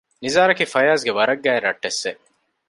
[0.23, 2.21] ނިޒާރު އަކީ ފަޔާޒްގެ ވަރަށް ގާތް ރަށްޓެއްސެއް